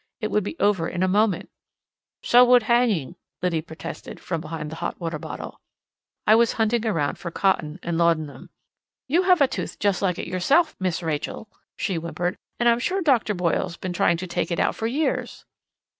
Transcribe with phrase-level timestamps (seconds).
[0.19, 1.51] It would be over in a moment."
[2.23, 5.61] "So would hanging," Liddy protested, from behind the hot water bottle.
[6.25, 8.49] I was hunting around for cotton and laudanum.
[9.07, 12.35] "You have a tooth just like it yourself, Miss Rachel," she whimpered.
[12.59, 15.45] "And I'm sure Doctor Boyle's been trying to take it out for years."